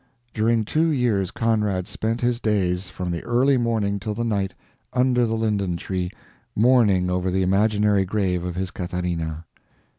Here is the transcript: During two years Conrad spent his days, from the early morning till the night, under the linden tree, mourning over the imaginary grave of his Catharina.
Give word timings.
During 0.33 0.65
two 0.65 0.89
years 0.89 1.29
Conrad 1.29 1.85
spent 1.87 2.21
his 2.21 2.39
days, 2.39 2.89
from 2.89 3.11
the 3.11 3.23
early 3.23 3.55
morning 3.55 3.99
till 3.99 4.15
the 4.15 4.23
night, 4.23 4.55
under 4.93 5.27
the 5.27 5.35
linden 5.35 5.77
tree, 5.77 6.09
mourning 6.55 7.11
over 7.11 7.29
the 7.29 7.43
imaginary 7.43 8.03
grave 8.03 8.43
of 8.43 8.55
his 8.55 8.71
Catharina. 8.71 9.45